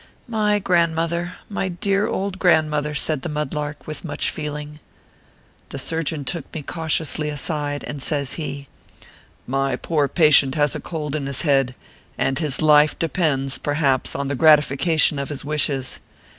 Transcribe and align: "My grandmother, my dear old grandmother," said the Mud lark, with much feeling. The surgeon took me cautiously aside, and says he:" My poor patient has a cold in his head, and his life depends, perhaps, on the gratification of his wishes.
"My 0.41 0.57
grandmother, 0.57 1.35
my 1.47 1.67
dear 1.69 2.07
old 2.07 2.39
grandmother," 2.39 2.95
said 2.95 3.21
the 3.21 3.29
Mud 3.29 3.53
lark, 3.53 3.85
with 3.85 4.03
much 4.03 4.31
feeling. 4.31 4.79
The 5.69 5.77
surgeon 5.77 6.25
took 6.25 6.51
me 6.55 6.63
cautiously 6.63 7.29
aside, 7.29 7.83
and 7.83 8.01
says 8.01 8.33
he:" 8.33 8.67
My 9.61 9.75
poor 9.75 10.07
patient 10.07 10.55
has 10.55 10.73
a 10.73 10.79
cold 10.79 11.13
in 11.15 11.27
his 11.27 11.43
head, 11.43 11.75
and 12.17 12.39
his 12.39 12.63
life 12.63 12.97
depends, 12.97 13.59
perhaps, 13.59 14.15
on 14.15 14.27
the 14.27 14.33
gratification 14.33 15.19
of 15.19 15.29
his 15.29 15.45
wishes. 15.45 15.99